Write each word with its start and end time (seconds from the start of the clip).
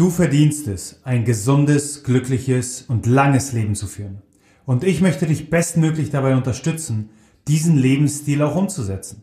Du 0.00 0.08
verdienst 0.08 0.66
es, 0.66 0.98
ein 1.04 1.26
gesundes, 1.26 2.04
glückliches 2.04 2.86
und 2.88 3.04
langes 3.04 3.52
Leben 3.52 3.74
zu 3.74 3.86
führen. 3.86 4.22
Und 4.64 4.82
ich 4.82 5.02
möchte 5.02 5.26
dich 5.26 5.50
bestmöglich 5.50 6.08
dabei 6.08 6.34
unterstützen, 6.34 7.10
diesen 7.48 7.76
Lebensstil 7.76 8.40
auch 8.40 8.56
umzusetzen. 8.56 9.22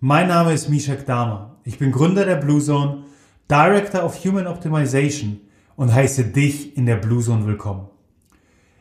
Mein 0.00 0.28
Name 0.28 0.54
ist 0.54 0.70
Mishak 0.70 1.04
Dama. 1.04 1.58
Ich 1.64 1.78
bin 1.78 1.92
Gründer 1.92 2.24
der 2.24 2.36
Blue 2.36 2.62
Zone, 2.62 3.04
Director 3.50 4.04
of 4.04 4.24
Human 4.24 4.46
Optimization 4.46 5.38
und 5.76 5.92
heiße 5.92 6.24
dich 6.24 6.78
in 6.78 6.86
der 6.86 6.96
Blue 6.96 7.22
Zone 7.22 7.46
willkommen. 7.46 7.86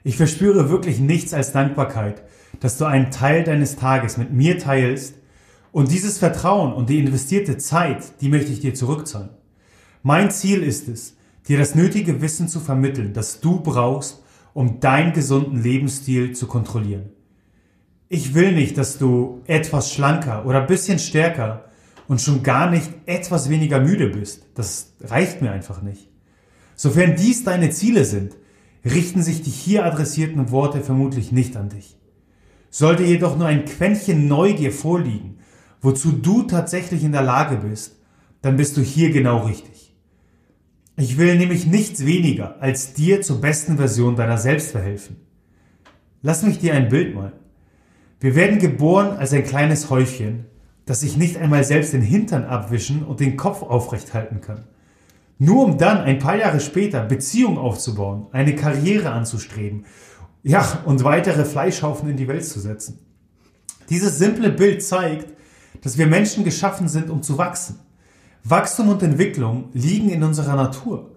Ich 0.05 0.15
verspüre 0.15 0.69
wirklich 0.69 1.01
nichts 1.01 1.33
als 1.33 1.51
Dankbarkeit, 1.51 2.23
dass 2.61 2.77
du 2.77 2.85
einen 2.85 3.11
Teil 3.11 3.43
deines 3.43 3.75
Tages 3.75 4.15
mit 4.15 4.31
mir 4.31 4.57
teilst 4.57 5.15
und 5.73 5.91
dieses 5.91 6.17
Vertrauen 6.17 6.71
und 6.71 6.89
die 6.89 6.99
investierte 6.99 7.57
Zeit, 7.57 8.21
die 8.21 8.29
möchte 8.29 8.53
ich 8.53 8.61
dir 8.61 8.73
zurückzahlen. 8.73 9.31
Mein 10.01 10.31
Ziel 10.31 10.63
ist 10.63 10.87
es, 10.87 11.15
dir 11.47 11.57
das 11.57 11.75
nötige 11.75 12.21
Wissen 12.21 12.47
zu 12.47 12.59
vermitteln, 12.59 13.13
das 13.13 13.39
du 13.39 13.59
brauchst, 13.59 14.23
um 14.53 14.79
deinen 14.79 15.13
gesunden 15.13 15.61
Lebensstil 15.61 16.33
zu 16.33 16.47
kontrollieren. 16.47 17.09
Ich 18.07 18.33
will 18.33 18.53
nicht, 18.53 18.77
dass 18.77 18.97
du 18.97 19.41
etwas 19.45 19.91
schlanker 19.91 20.45
oder 20.45 20.61
bisschen 20.61 20.99
stärker 20.99 21.65
und 22.07 22.21
schon 22.21 22.43
gar 22.43 22.69
nicht 22.69 22.89
etwas 23.05 23.49
weniger 23.49 23.79
müde 23.79 24.07
bist. 24.07 24.45
Das 24.53 24.93
reicht 25.01 25.41
mir 25.41 25.51
einfach 25.51 25.81
nicht. 25.81 26.09
Sofern 26.75 27.15
dies 27.15 27.43
deine 27.43 27.69
Ziele 27.71 28.05
sind, 28.05 28.35
richten 28.83 29.23
sich 29.23 29.41
die 29.41 29.49
hier 29.49 29.85
adressierten 29.85 30.51
Worte 30.51 30.81
vermutlich 30.81 31.31
nicht 31.31 31.57
an 31.57 31.69
dich. 31.69 31.97
Sollte 32.69 33.03
jedoch 33.03 33.37
nur 33.37 33.47
ein 33.47 33.65
Quäntchen 33.65 34.27
Neugier 34.27 34.71
vorliegen, 34.71 35.39
wozu 35.81 36.11
du 36.11 36.43
tatsächlich 36.43 37.03
in 37.03 37.11
der 37.11 37.23
Lage 37.23 37.57
bist, 37.57 37.95
dann 38.41 38.57
bist 38.57 38.77
du 38.77 38.81
hier 38.81 39.11
genau 39.11 39.45
richtig. 39.45 39.74
Ich 40.97 41.17
will 41.17 41.37
nämlich 41.37 41.65
nichts 41.65 42.05
weniger, 42.05 42.61
als 42.61 42.93
dir 42.93 43.21
zur 43.21 43.41
besten 43.41 43.77
Version 43.77 44.15
deiner 44.15 44.37
selbst 44.37 44.71
verhelfen. 44.71 45.17
Lass 46.21 46.43
mich 46.43 46.59
dir 46.59 46.73
ein 46.73 46.87
Bild 46.87 47.13
malen. 47.13 47.33
Wir 48.21 48.35
werden 48.35 48.59
geboren 48.59 49.17
als 49.17 49.33
ein 49.33 49.43
kleines 49.43 49.89
Häufchen, 49.89 50.45
das 50.85 51.01
sich 51.01 51.17
nicht 51.17 51.37
einmal 51.37 51.63
selbst 51.63 51.93
den 51.93 52.01
Hintern 52.01 52.45
abwischen 52.45 53.03
und 53.03 53.19
den 53.19 53.35
Kopf 53.35 53.61
aufrecht 53.61 54.13
halten 54.13 54.39
kann. 54.39 54.63
Nur 55.37 55.65
um 55.65 55.77
dann 55.77 55.97
ein 55.97 56.19
paar 56.19 56.37
Jahre 56.37 56.61
später 56.61 57.03
Beziehungen 57.03 57.57
aufzubauen, 57.57 58.27
eine 58.31 58.55
Karriere 58.55 59.11
anzustreben, 59.11 59.85
ja, 60.43 60.83
und 60.85 61.03
weitere 61.03 61.43
Fleischhaufen 61.43 62.07
in 62.09 62.17
die 62.17 62.27
Welt 62.27 62.45
zu 62.45 62.59
setzen. 62.59 62.99
Dieses 63.89 64.17
simple 64.17 64.51
Bild 64.51 64.83
zeigt, 64.83 65.33
dass 65.81 65.97
wir 65.97 66.07
Menschen 66.07 66.43
geschaffen 66.43 66.87
sind, 66.87 67.09
um 67.09 67.21
zu 67.21 67.37
wachsen. 67.37 67.79
Wachstum 68.47 68.89
und 68.89 69.01
Entwicklung 69.01 69.69
liegen 69.73 70.09
in 70.09 70.21
unserer 70.21 70.55
Natur. 70.55 71.09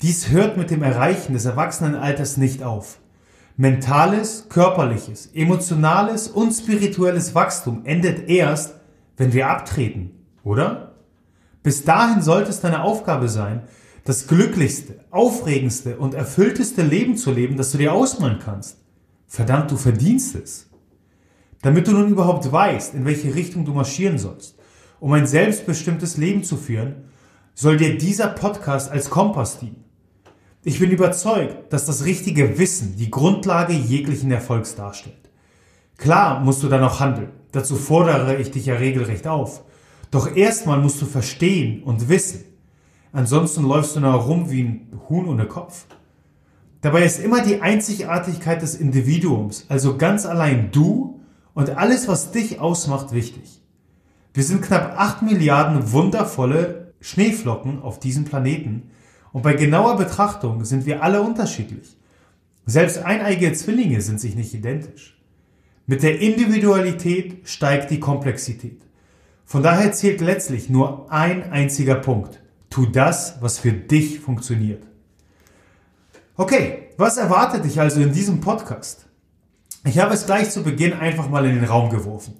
Dies 0.00 0.30
hört 0.30 0.56
mit 0.56 0.70
dem 0.70 0.82
Erreichen 0.82 1.34
des 1.34 1.44
Erwachsenenalters 1.44 2.38
nicht 2.38 2.62
auf. 2.62 2.98
Mentales, 3.58 4.46
körperliches, 4.48 5.26
emotionales 5.34 6.28
und 6.28 6.50
spirituelles 6.50 7.34
Wachstum 7.34 7.82
endet 7.84 8.26
erst, 8.30 8.76
wenn 9.18 9.34
wir 9.34 9.50
abtreten, 9.50 10.12
oder? 10.44 10.94
Bis 11.62 11.84
dahin 11.84 12.22
sollte 12.22 12.48
es 12.48 12.62
deine 12.62 12.82
Aufgabe 12.84 13.28
sein, 13.28 13.64
das 14.04 14.26
glücklichste, 14.26 15.04
aufregendste 15.10 15.98
und 15.98 16.14
erfüllteste 16.14 16.80
Leben 16.80 17.18
zu 17.18 17.32
leben, 17.32 17.58
das 17.58 17.72
du 17.72 17.78
dir 17.78 17.92
ausmalen 17.92 18.38
kannst. 18.42 18.78
Verdammt, 19.26 19.70
du 19.70 19.76
verdienst 19.76 20.36
es. 20.36 20.70
Damit 21.60 21.86
du 21.86 21.92
nun 21.92 22.08
überhaupt 22.08 22.50
weißt, 22.50 22.94
in 22.94 23.04
welche 23.04 23.34
Richtung 23.34 23.66
du 23.66 23.74
marschieren 23.74 24.16
sollst, 24.16 24.56
um 25.02 25.12
ein 25.14 25.26
selbstbestimmtes 25.26 26.16
Leben 26.16 26.44
zu 26.44 26.56
führen, 26.56 26.94
soll 27.54 27.76
dir 27.76 27.98
dieser 27.98 28.28
Podcast 28.28 28.88
als 28.88 29.10
Kompass 29.10 29.58
dienen. 29.58 29.82
Ich 30.62 30.78
bin 30.78 30.92
überzeugt, 30.92 31.72
dass 31.72 31.86
das 31.86 32.04
richtige 32.04 32.56
Wissen 32.56 32.94
die 32.96 33.10
Grundlage 33.10 33.72
jeglichen 33.72 34.30
Erfolgs 34.30 34.76
darstellt. 34.76 35.28
Klar 35.96 36.38
musst 36.38 36.62
du 36.62 36.68
dann 36.68 36.84
auch 36.84 37.00
handeln. 37.00 37.30
Dazu 37.50 37.74
fordere 37.74 38.36
ich 38.36 38.52
dich 38.52 38.66
ja 38.66 38.76
regelrecht 38.76 39.26
auf. 39.26 39.64
Doch 40.12 40.36
erstmal 40.36 40.78
musst 40.78 41.02
du 41.02 41.06
verstehen 41.06 41.82
und 41.82 42.08
wissen. 42.08 42.44
Ansonsten 43.10 43.64
läufst 43.64 43.96
du 43.96 44.00
nur 44.00 44.12
herum 44.12 44.52
wie 44.52 44.62
ein 44.62 45.00
Huhn 45.08 45.26
ohne 45.26 45.46
Kopf. 45.46 45.86
Dabei 46.80 47.04
ist 47.04 47.18
immer 47.18 47.42
die 47.42 47.60
Einzigartigkeit 47.60 48.62
des 48.62 48.76
Individuums, 48.76 49.66
also 49.68 49.96
ganz 49.96 50.26
allein 50.26 50.70
du 50.70 51.18
und 51.54 51.70
alles, 51.70 52.06
was 52.06 52.30
dich 52.30 52.60
ausmacht, 52.60 53.12
wichtig. 53.12 53.61
Wir 54.34 54.44
sind 54.44 54.62
knapp 54.62 54.94
8 54.98 55.22
Milliarden 55.22 55.92
wundervolle 55.92 56.94
Schneeflocken 57.00 57.82
auf 57.82 58.00
diesem 58.00 58.24
Planeten 58.24 58.90
und 59.32 59.42
bei 59.42 59.52
genauer 59.52 59.96
Betrachtung 59.96 60.64
sind 60.64 60.86
wir 60.86 61.02
alle 61.02 61.20
unterschiedlich. 61.20 61.96
Selbst 62.64 62.98
eineige 62.98 63.52
Zwillinge 63.52 64.00
sind 64.00 64.20
sich 64.20 64.34
nicht 64.34 64.54
identisch. 64.54 65.20
Mit 65.86 66.02
der 66.02 66.20
Individualität 66.20 67.46
steigt 67.46 67.90
die 67.90 68.00
Komplexität. 68.00 68.80
Von 69.44 69.62
daher 69.62 69.92
zählt 69.92 70.20
letztlich 70.20 70.70
nur 70.70 71.12
ein 71.12 71.50
einziger 71.52 71.96
Punkt. 71.96 72.40
Tu 72.70 72.86
das, 72.86 73.36
was 73.40 73.58
für 73.58 73.72
dich 73.72 74.20
funktioniert. 74.20 74.84
Okay, 76.36 76.88
was 76.96 77.18
erwartet 77.18 77.64
dich 77.64 77.78
also 77.80 78.00
in 78.00 78.12
diesem 78.12 78.40
Podcast? 78.40 79.06
Ich 79.84 79.98
habe 79.98 80.14
es 80.14 80.24
gleich 80.24 80.50
zu 80.50 80.62
Beginn 80.62 80.94
einfach 80.94 81.28
mal 81.28 81.44
in 81.44 81.56
den 81.56 81.64
Raum 81.64 81.90
geworfen. 81.90 82.36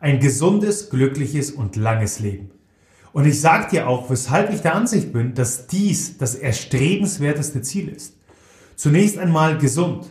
Ein 0.00 0.18
gesundes, 0.18 0.88
glückliches 0.88 1.50
und 1.50 1.76
langes 1.76 2.20
Leben. 2.20 2.50
Und 3.12 3.26
ich 3.26 3.38
sage 3.38 3.70
dir 3.70 3.86
auch, 3.86 4.08
weshalb 4.08 4.50
ich 4.50 4.62
der 4.62 4.74
Ansicht 4.74 5.12
bin, 5.12 5.34
dass 5.34 5.66
dies 5.66 6.16
das 6.16 6.34
erstrebenswerteste 6.34 7.60
Ziel 7.60 7.88
ist. 7.88 8.16
Zunächst 8.76 9.18
einmal 9.18 9.58
gesund. 9.58 10.06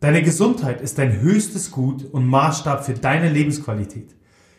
Deine 0.00 0.22
Gesundheit 0.22 0.80
ist 0.80 0.98
dein 0.98 1.20
höchstes 1.20 1.70
Gut 1.70 2.04
und 2.12 2.26
Maßstab 2.26 2.84
für 2.84 2.94
deine 2.94 3.30
Lebensqualität. 3.30 4.16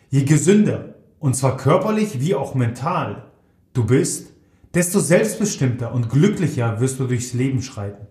Je 0.09 0.23
gesünder, 0.23 0.95
und 1.19 1.35
zwar 1.35 1.57
körperlich 1.57 2.21
wie 2.21 2.33
auch 2.33 2.55
mental, 2.55 3.25
du 3.73 3.83
bist, 3.85 4.27
desto 4.73 5.01
selbstbestimmter 5.01 5.93
und 5.93 6.09
glücklicher 6.09 6.79
wirst 6.79 6.99
du 7.01 7.07
durchs 7.07 7.33
Leben 7.33 7.61
schreiten. 7.61 8.07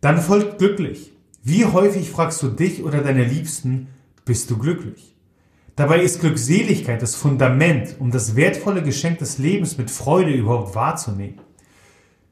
Dann 0.00 0.18
folgt 0.18 0.58
glücklich. 0.58 1.12
Wie 1.42 1.66
häufig 1.66 2.10
fragst 2.10 2.42
du 2.42 2.48
dich 2.48 2.82
oder 2.82 3.02
deine 3.02 3.24
Liebsten, 3.24 3.88
bist 4.24 4.50
du 4.50 4.56
glücklich? 4.56 5.15
Dabei 5.76 6.00
ist 6.00 6.20
Glückseligkeit 6.20 7.02
das 7.02 7.14
Fundament, 7.14 7.96
um 7.98 8.10
das 8.10 8.34
wertvolle 8.34 8.82
Geschenk 8.82 9.18
des 9.18 9.36
Lebens 9.36 9.76
mit 9.76 9.90
Freude 9.90 10.30
überhaupt 10.30 10.74
wahrzunehmen. 10.74 11.40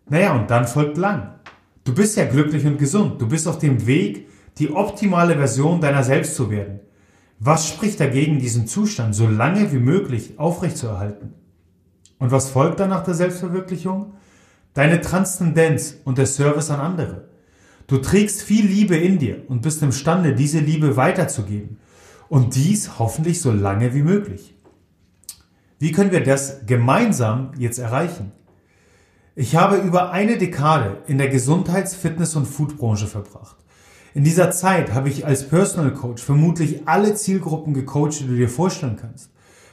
Naja, 0.08 0.34
und 0.34 0.50
dann 0.50 0.66
folgt 0.66 0.96
lang. 0.96 1.34
Du 1.84 1.94
bist 1.94 2.16
ja 2.16 2.24
glücklich 2.24 2.64
und 2.64 2.78
gesund. 2.78 3.20
Du 3.20 3.28
bist 3.28 3.46
auf 3.46 3.58
dem 3.58 3.86
Weg, 3.86 4.28
die 4.56 4.72
optimale 4.72 5.36
Version 5.36 5.82
deiner 5.82 6.02
selbst 6.02 6.36
zu 6.36 6.50
werden. 6.50 6.80
Was 7.38 7.68
spricht 7.68 8.00
dagegen, 8.00 8.38
diesen 8.38 8.66
Zustand 8.66 9.14
so 9.14 9.28
lange 9.28 9.70
wie 9.72 9.78
möglich 9.78 10.38
aufrechtzuerhalten? 10.38 11.34
Und 12.18 12.30
was 12.30 12.48
folgt 12.48 12.80
dann 12.80 12.88
nach 12.88 13.04
der 13.04 13.12
Selbstverwirklichung? 13.12 14.14
Deine 14.72 15.02
Transzendenz 15.02 15.96
und 16.04 16.16
der 16.16 16.26
Service 16.26 16.70
an 16.70 16.80
andere. 16.80 17.28
Du 17.86 17.98
trägst 17.98 18.42
viel 18.42 18.64
Liebe 18.64 18.96
in 18.96 19.18
dir 19.18 19.42
und 19.48 19.60
bist 19.60 19.82
imstande, 19.82 20.34
diese 20.34 20.60
Liebe 20.60 20.96
weiterzugeben. 20.96 21.76
Und 22.28 22.54
dies 22.54 22.98
hoffentlich 22.98 23.40
so 23.40 23.52
lange 23.52 23.94
wie 23.94 24.02
möglich. 24.02 24.54
Wie 25.78 25.92
können 25.92 26.12
wir 26.12 26.22
das 26.22 26.66
gemeinsam 26.66 27.52
jetzt 27.58 27.78
erreichen? 27.78 28.32
Ich 29.36 29.56
habe 29.56 29.76
über 29.76 30.12
eine 30.12 30.38
Dekade 30.38 30.98
in 31.06 31.18
der 31.18 31.28
Gesundheits-, 31.28 31.94
Fitness- 31.94 32.36
und 32.36 32.46
Foodbranche 32.46 33.06
verbracht. 33.06 33.56
In 34.14 34.22
dieser 34.22 34.52
Zeit 34.52 34.94
habe 34.94 35.08
ich 35.08 35.26
als 35.26 35.48
Personal 35.48 35.92
Coach 35.92 36.22
vermutlich 36.22 36.86
alle 36.86 37.14
Zielgruppen 37.16 37.74
gecoacht, 37.74 38.20
die 38.20 38.28
du 38.28 38.36
dir 38.36 38.48
vorstellen 38.48 38.96
kannst. 39.00 39.30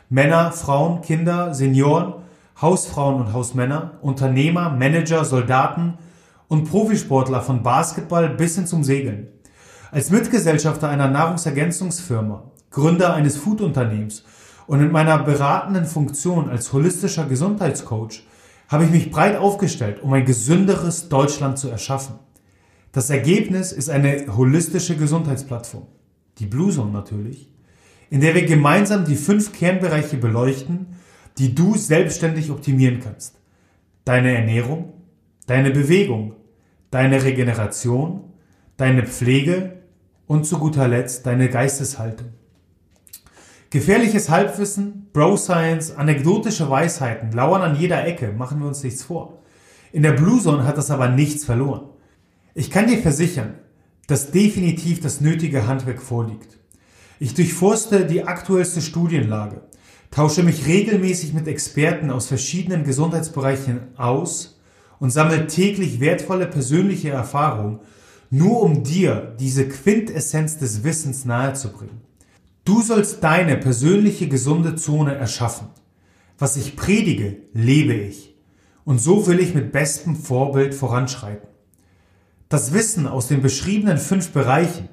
Männer, 0.09 0.51
Frauen, 0.51 1.01
Kinder, 1.01 1.53
Senioren, 1.53 2.15
Hausfrauen 2.59 3.21
und 3.21 3.33
Hausmänner, 3.33 3.99
Unternehmer, 4.01 4.71
Manager, 4.71 5.23
Soldaten 5.25 5.99
und 6.47 6.69
Profisportler 6.69 7.41
von 7.41 7.61
Basketball 7.61 8.29
bis 8.29 8.55
hin 8.55 8.65
zum 8.65 8.83
Segeln. 8.83 9.27
Als 9.91 10.09
Mitgesellschafter 10.09 10.87
einer 10.87 11.09
Nahrungsergänzungsfirma, 11.09 12.49
Gründer 12.69 13.13
eines 13.13 13.35
Foodunternehmens 13.35 14.23
und 14.65 14.79
in 14.79 14.89
meiner 14.89 15.21
beratenden 15.21 15.83
Funktion 15.83 16.47
als 16.47 16.71
holistischer 16.71 17.25
Gesundheitscoach 17.25 18.25
habe 18.69 18.85
ich 18.85 18.89
mich 18.89 19.11
breit 19.11 19.35
aufgestellt, 19.35 20.01
um 20.01 20.13
ein 20.13 20.23
gesünderes 20.23 21.09
Deutschland 21.09 21.59
zu 21.59 21.67
erschaffen. 21.67 22.15
Das 22.93 23.09
Ergebnis 23.09 23.73
ist 23.73 23.89
eine 23.89 24.37
holistische 24.37 24.95
Gesundheitsplattform, 24.95 25.87
die 26.39 26.45
Blue 26.45 26.71
Zone 26.71 26.93
natürlich, 26.93 27.51
in 28.09 28.21
der 28.21 28.33
wir 28.33 28.45
gemeinsam 28.45 29.03
die 29.03 29.17
fünf 29.17 29.51
Kernbereiche 29.51 30.15
beleuchten, 30.15 30.87
die 31.37 31.53
du 31.53 31.75
selbstständig 31.75 32.49
optimieren 32.49 33.01
kannst. 33.01 33.41
Deine 34.05 34.33
Ernährung, 34.33 34.93
deine 35.47 35.71
Bewegung, 35.71 36.35
deine 36.91 37.25
Regeneration, 37.25 38.21
deine 38.77 39.05
Pflege 39.05 39.80
und 40.31 40.45
zu 40.45 40.59
guter 40.59 40.87
Letzt 40.87 41.25
deine 41.25 41.49
Geisteshaltung. 41.49 42.29
Gefährliches 43.69 44.29
Halbwissen, 44.29 45.09
Bro 45.11 45.35
Science, 45.35 45.93
anekdotische 45.93 46.69
Weisheiten 46.69 47.33
lauern 47.33 47.61
an 47.61 47.75
jeder 47.75 48.07
Ecke, 48.07 48.31
machen 48.31 48.61
wir 48.61 48.67
uns 48.69 48.81
nichts 48.81 49.03
vor. 49.03 49.41
In 49.91 50.03
der 50.03 50.13
Blue 50.13 50.41
Zone 50.41 50.63
hat 50.63 50.77
das 50.77 50.89
aber 50.89 51.09
nichts 51.09 51.43
verloren. 51.43 51.89
Ich 52.53 52.71
kann 52.71 52.87
dir 52.87 52.99
versichern, 52.99 53.55
dass 54.07 54.31
definitiv 54.31 55.01
das 55.01 55.19
nötige 55.19 55.67
Handwerk 55.67 56.01
vorliegt. 56.01 56.59
Ich 57.19 57.33
durchforste 57.33 58.05
die 58.05 58.23
aktuellste 58.23 58.79
Studienlage, 58.79 59.63
tausche 60.11 60.43
mich 60.43 60.65
regelmäßig 60.65 61.33
mit 61.33 61.49
Experten 61.49 62.09
aus 62.09 62.27
verschiedenen 62.27 62.85
Gesundheitsbereichen 62.85 63.97
aus 63.97 64.61
und 64.97 65.09
sammle 65.09 65.47
täglich 65.47 65.99
wertvolle 65.99 66.47
persönliche 66.47 67.09
Erfahrungen, 67.09 67.81
nur 68.31 68.61
um 68.61 68.83
dir 68.83 69.35
diese 69.39 69.67
Quintessenz 69.67 70.57
des 70.57 70.83
Wissens 70.83 71.25
nahezubringen. 71.25 72.01
Du 72.63 72.81
sollst 72.81 73.21
deine 73.23 73.57
persönliche 73.57 74.29
gesunde 74.29 74.75
Zone 74.75 75.13
erschaffen. 75.15 75.67
Was 76.39 76.55
ich 76.55 76.77
predige, 76.77 77.37
lebe 77.53 77.93
ich. 77.93 78.33
Und 78.85 78.99
so 78.99 79.27
will 79.27 79.39
ich 79.39 79.53
mit 79.53 79.73
bestem 79.73 80.15
Vorbild 80.15 80.73
voranschreiten. 80.73 81.49
Das 82.47 82.73
Wissen 82.73 83.05
aus 83.05 83.27
den 83.27 83.41
beschriebenen 83.41 83.97
fünf 83.97 84.31
Bereichen, 84.31 84.87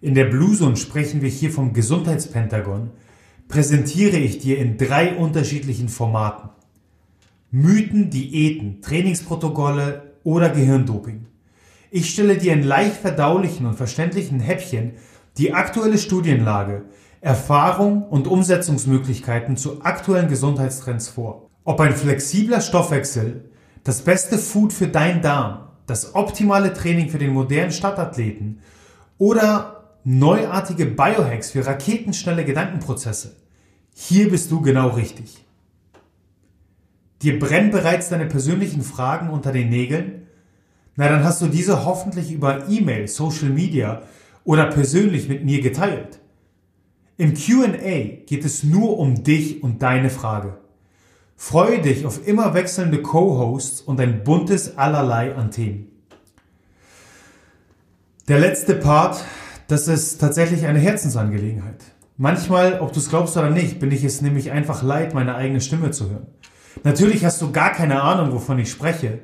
in 0.00 0.14
der 0.14 0.26
Blue 0.26 0.56
Zone 0.56 0.76
sprechen 0.76 1.22
wir 1.22 1.28
hier 1.28 1.50
vom 1.50 1.72
Gesundheitspentagon, 1.72 2.90
präsentiere 3.48 4.16
ich 4.16 4.38
dir 4.38 4.58
in 4.58 4.78
drei 4.78 5.16
unterschiedlichen 5.16 5.88
Formaten. 5.88 6.50
Mythen, 7.50 8.10
Diäten, 8.10 8.80
Trainingsprotokolle 8.80 10.14
oder 10.22 10.50
Gehirndoping. 10.50 11.26
Ich 11.96 12.10
stelle 12.10 12.36
dir 12.36 12.52
in 12.52 12.62
leicht 12.62 12.96
verdaulichen 12.96 13.64
und 13.64 13.76
verständlichen 13.76 14.38
Häppchen 14.38 14.92
die 15.38 15.54
aktuelle 15.54 15.96
Studienlage, 15.96 16.84
Erfahrung 17.22 18.02
und 18.02 18.26
Umsetzungsmöglichkeiten 18.26 19.56
zu 19.56 19.80
aktuellen 19.82 20.28
Gesundheitstrends 20.28 21.08
vor. 21.08 21.48
Ob 21.64 21.80
ein 21.80 21.96
flexibler 21.96 22.60
Stoffwechsel, 22.60 23.48
das 23.82 24.02
beste 24.02 24.36
Food 24.36 24.74
für 24.74 24.88
deinen 24.88 25.22
Darm, 25.22 25.68
das 25.86 26.14
optimale 26.14 26.74
Training 26.74 27.08
für 27.08 27.16
den 27.16 27.32
modernen 27.32 27.72
Stadtathleten 27.72 28.60
oder 29.16 29.94
neuartige 30.04 30.84
Biohacks 30.84 31.52
für 31.52 31.64
raketenschnelle 31.64 32.44
Gedankenprozesse. 32.44 33.36
Hier 33.94 34.28
bist 34.28 34.50
du 34.50 34.60
genau 34.60 34.88
richtig. 34.88 35.46
Dir 37.22 37.38
brennen 37.38 37.70
bereits 37.70 38.10
deine 38.10 38.26
persönlichen 38.26 38.82
Fragen 38.82 39.30
unter 39.30 39.50
den 39.50 39.70
Nägeln? 39.70 40.25
Na, 40.96 41.08
dann 41.08 41.24
hast 41.24 41.42
du 41.42 41.46
diese 41.46 41.84
hoffentlich 41.84 42.32
über 42.32 42.68
E-Mail, 42.68 43.06
Social 43.06 43.50
Media 43.50 44.02
oder 44.44 44.66
persönlich 44.66 45.28
mit 45.28 45.44
mir 45.44 45.60
geteilt. 45.60 46.18
Im 47.18 47.34
QA 47.34 48.24
geht 48.26 48.44
es 48.44 48.62
nur 48.62 48.98
um 48.98 49.22
dich 49.22 49.62
und 49.62 49.82
deine 49.82 50.10
Frage. 50.10 50.58
Freue 51.36 51.82
dich 51.82 52.06
auf 52.06 52.26
immer 52.26 52.54
wechselnde 52.54 53.02
Co-Hosts 53.02 53.82
und 53.82 54.00
ein 54.00 54.24
buntes 54.24 54.78
Allerlei 54.78 55.34
an 55.34 55.50
Themen. 55.50 55.88
Der 58.28 58.38
letzte 58.38 58.74
Part, 58.74 59.22
das 59.68 59.88
ist 59.88 60.18
tatsächlich 60.18 60.66
eine 60.66 60.78
Herzensangelegenheit. 60.78 61.84
Manchmal, 62.16 62.80
ob 62.80 62.92
du 62.92 62.98
es 62.98 63.10
glaubst 63.10 63.36
oder 63.36 63.50
nicht, 63.50 63.78
bin 63.78 63.92
ich 63.92 64.02
es 64.02 64.22
nämlich 64.22 64.50
einfach 64.50 64.82
leid, 64.82 65.12
meine 65.12 65.34
eigene 65.34 65.60
Stimme 65.60 65.90
zu 65.90 66.08
hören. 66.08 66.26
Natürlich 66.82 67.24
hast 67.24 67.40
du 67.42 67.52
gar 67.52 67.72
keine 67.72 68.00
Ahnung, 68.02 68.32
wovon 68.32 68.58
ich 68.58 68.70
spreche. 68.70 69.20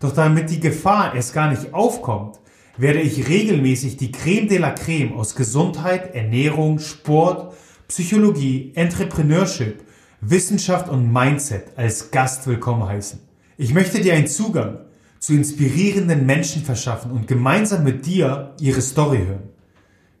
Doch 0.00 0.12
damit 0.12 0.50
die 0.50 0.60
Gefahr 0.60 1.14
erst 1.14 1.34
gar 1.34 1.50
nicht 1.50 1.74
aufkommt, 1.74 2.38
werde 2.76 3.00
ich 3.00 3.28
regelmäßig 3.28 3.96
die 3.96 4.12
Creme 4.12 4.48
de 4.48 4.58
la 4.58 4.70
Creme 4.70 5.14
aus 5.14 5.34
Gesundheit, 5.34 6.14
Ernährung, 6.14 6.78
Sport, 6.78 7.54
Psychologie, 7.88 8.72
Entrepreneurship, 8.76 9.82
Wissenschaft 10.20 10.88
und 10.88 11.12
Mindset 11.12 11.76
als 11.76 12.10
Gast 12.10 12.46
willkommen 12.46 12.86
heißen. 12.86 13.20
Ich 13.56 13.74
möchte 13.74 14.00
dir 14.00 14.14
einen 14.14 14.28
Zugang 14.28 14.78
zu 15.18 15.32
inspirierenden 15.32 16.26
Menschen 16.26 16.62
verschaffen 16.62 17.10
und 17.10 17.26
gemeinsam 17.26 17.82
mit 17.82 18.06
dir 18.06 18.54
ihre 18.60 18.80
Story 18.80 19.18
hören. 19.26 19.48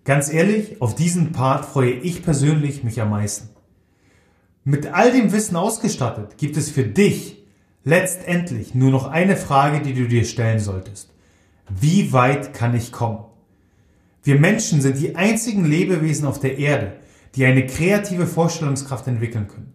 Ganz 0.04 0.32
ehrlich, 0.32 0.82
auf 0.82 0.96
diesen 0.96 1.30
Part 1.32 1.64
freue 1.64 1.92
ich 1.92 2.22
persönlich 2.22 2.82
mich 2.82 3.00
am 3.00 3.10
meisten. 3.10 3.50
Mit 4.64 4.92
all 4.92 5.12
dem 5.12 5.32
Wissen 5.32 5.54
ausgestattet 5.54 6.36
gibt 6.36 6.56
es 6.56 6.70
für 6.70 6.84
dich 6.84 7.37
letztendlich 7.84 8.74
nur 8.74 8.90
noch 8.90 9.06
eine 9.08 9.36
Frage, 9.36 9.80
die 9.80 9.94
du 9.94 10.08
dir 10.08 10.24
stellen 10.24 10.58
solltest. 10.58 11.10
Wie 11.68 12.12
weit 12.12 12.54
kann 12.54 12.74
ich 12.74 12.92
kommen? 12.92 13.24
Wir 14.22 14.38
Menschen 14.38 14.80
sind 14.80 14.98
die 14.98 15.16
einzigen 15.16 15.64
Lebewesen 15.64 16.26
auf 16.26 16.40
der 16.40 16.58
Erde, 16.58 16.94
die 17.34 17.44
eine 17.44 17.66
kreative 17.66 18.26
Vorstellungskraft 18.26 19.06
entwickeln 19.06 19.48
können. 19.48 19.72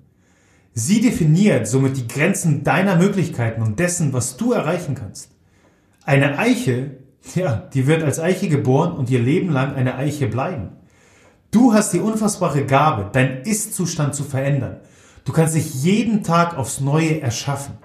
Sie 0.73 1.01
definiert 1.01 1.67
somit 1.67 1.97
die 1.97 2.07
Grenzen 2.07 2.63
deiner 2.63 2.95
Möglichkeiten 2.95 3.61
und 3.61 3.79
dessen, 3.79 4.11
was 4.11 4.37
du 4.37 4.53
erreichen 4.53 4.95
kannst. 4.95 5.31
Eine 6.03 6.39
Eiche, 6.39 6.97
ja, 7.35 7.69
die 7.73 7.87
wird 7.87 8.03
als 8.03 8.19
Eiche 8.19 8.49
geboren 8.49 8.93
und 8.93 9.09
ihr 9.09 9.19
Leben 9.19 9.49
lang 9.49 9.75
eine 9.75 9.95
Eiche 9.95 10.27
bleiben. 10.27 10.69
Du 11.51 11.73
hast 11.73 11.93
die 11.93 11.99
unfassbare 11.99 12.65
Gabe, 12.65 13.09
deinen 13.13 13.43
Ist-Zustand 13.43 14.15
zu 14.15 14.23
verändern. 14.23 14.77
Du 15.23 15.31
kannst 15.31 15.55
dich 15.55 15.83
jeden 15.83 16.23
Tag 16.23 16.57
aufs 16.57 16.81
Neue 16.81 17.21
erschaffen. 17.21 17.77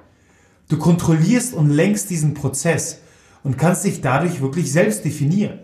Du 0.68 0.76
kontrollierst 0.76 1.54
und 1.54 1.70
lenkst 1.70 2.10
diesen 2.10 2.34
Prozess 2.34 3.00
und 3.42 3.56
kannst 3.56 3.84
dich 3.84 4.00
dadurch 4.00 4.40
wirklich 4.40 4.70
selbst 4.70 5.04
definieren. 5.04 5.60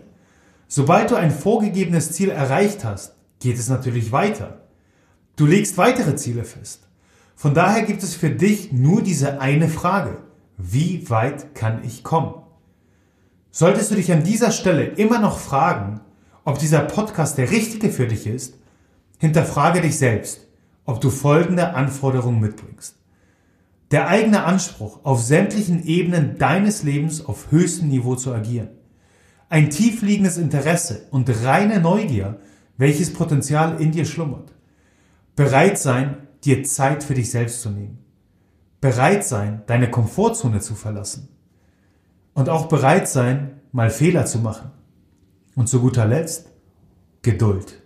Sobald 0.67 1.11
du 1.11 1.15
ein 1.15 1.31
vorgegebenes 1.31 2.11
Ziel 2.11 2.29
erreicht 2.29 2.83
hast, 2.83 3.15
geht 3.39 3.59
es 3.59 3.69
natürlich 3.69 4.11
weiter. 4.11 4.61
Du 5.35 5.45
legst 5.45 5.77
weitere 5.77 6.15
Ziele 6.15 6.43
fest. 6.43 6.87
Von 7.35 7.53
daher 7.53 7.83
gibt 7.83 8.01
es 8.01 8.15
für 8.15 8.29
dich 8.29 8.71
nur 8.71 9.01
diese 9.01 9.41
eine 9.41 9.67
Frage. 9.67 10.17
Wie 10.57 11.09
weit 11.09 11.53
kann 11.53 11.83
ich 11.83 12.03
kommen? 12.03 12.33
Solltest 13.51 13.91
du 13.91 13.95
dich 13.95 14.11
an 14.11 14.23
dieser 14.23 14.51
Stelle 14.51 14.85
immer 14.85 15.19
noch 15.19 15.37
fragen, 15.37 16.01
ob 16.45 16.59
dieser 16.59 16.79
Podcast 16.79 17.37
der 17.37 17.51
richtige 17.51 17.89
für 17.89 18.07
dich 18.07 18.25
ist, 18.25 18.55
hinterfrage 19.19 19.81
dich 19.81 19.97
selbst, 19.97 20.47
ob 20.85 21.01
du 21.01 21.09
folgende 21.09 21.73
Anforderungen 21.73 22.39
mitbringst. 22.39 22.95
Der 23.91 24.07
eigene 24.07 24.43
Anspruch, 24.43 24.99
auf 25.03 25.21
sämtlichen 25.21 25.85
Ebenen 25.85 26.37
deines 26.37 26.83
Lebens 26.83 27.25
auf 27.25 27.51
höchstem 27.51 27.89
Niveau 27.89 28.15
zu 28.15 28.33
agieren. 28.33 28.69
Ein 29.47 29.69
tiefliegendes 29.69 30.37
Interesse 30.37 31.07
und 31.11 31.29
reine 31.43 31.79
Neugier, 31.79 32.39
welches 32.77 33.13
Potenzial 33.13 33.79
in 33.79 33.91
dir 33.91 34.05
schlummert. 34.05 34.53
Bereit 35.35 35.77
sein, 35.77 36.17
dir 36.43 36.63
Zeit 36.63 37.03
für 37.03 37.13
dich 37.13 37.29
selbst 37.29 37.61
zu 37.61 37.69
nehmen. 37.69 37.99
Bereit 38.81 39.23
sein, 39.23 39.63
deine 39.67 39.89
Komfortzone 39.89 40.59
zu 40.59 40.75
verlassen. 40.75 41.29
Und 42.33 42.49
auch 42.49 42.67
bereit 42.67 43.07
sein, 43.07 43.61
mal 43.71 43.89
Fehler 43.89 44.25
zu 44.25 44.39
machen. 44.39 44.71
Und 45.55 45.69
zu 45.69 45.79
guter 45.79 46.05
Letzt, 46.05 46.51
Geduld. 47.21 47.81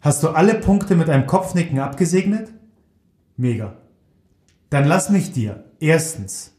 Hast 0.00 0.22
du 0.22 0.30
alle 0.30 0.54
Punkte 0.54 0.96
mit 0.96 1.08
einem 1.08 1.26
Kopfnicken 1.26 1.78
abgesegnet? 1.78 2.52
Mega. 3.36 3.76
Dann 4.72 4.86
lass 4.86 5.10
mich 5.10 5.32
dir 5.32 5.64
erstens 5.80 6.54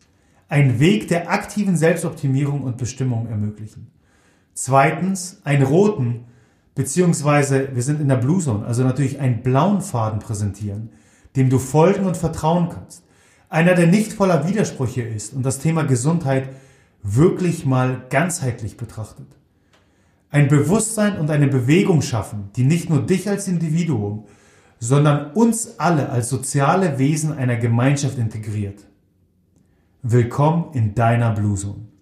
einen 0.48 0.79
Weg 0.79 1.08
der 1.08 1.32
aktiven 1.32 1.75
Selbstoptimierung 1.75 2.62
und 2.62 2.77
Bestimmung 2.77 3.27
ermöglichen. 3.27 3.88
Zweitens 4.53 5.41
einen 5.43 5.63
roten, 5.63 6.25
beziehungsweise 6.75 7.70
wir 7.74 7.82
sind 7.82 8.00
in 8.00 8.10
der 8.10 8.17
Blue 8.17 8.39
Zone, 8.39 8.67
also 8.67 8.84
natürlich 8.84 9.20
einen 9.20 9.41
blauen 9.41 9.82
Faden 9.82 10.20
präsentieren, 10.20 10.91
dem 11.36 11.50
du 11.50 11.58
folgen 11.58 12.05
und 12.05 12.15
vertrauen 12.15 12.70
kannst. 12.70 13.03
Einer, 13.50 13.74
der 13.74 13.88
nicht 13.88 14.13
voller 14.13 14.48
Widersprüche 14.48 15.01
ist 15.01 15.34
und 15.34 15.43
das 15.43 15.58
Thema 15.58 15.82
Gesundheit 15.82 16.50
wirklich 17.01 17.65
mal 17.65 18.03
ganzheitlich 18.12 18.77
betrachtet. 18.77 19.25
Ein 20.29 20.50
Bewusstsein 20.50 21.17
und 21.17 21.32
eine 21.32 21.48
Bewegung 21.48 22.03
schaffen, 22.03 22.51
die 22.58 22.63
nicht 22.63 22.91
nur 22.91 23.01
dich 23.01 23.27
als 23.27 23.48
Individuum, 23.48 24.27
sondern 24.80 25.32
uns 25.32 25.80
alle 25.80 26.10
als 26.10 26.30
soziale 26.30 27.00
Wesen 27.00 27.34
einer 27.34 27.58
Gemeinschaft 27.58 28.18
integriert. 28.18 28.84
Willkommen 30.01 30.74
in 30.74 30.96
deiner 30.96 31.32
Blue 31.32 31.56
Zone. 31.56 31.92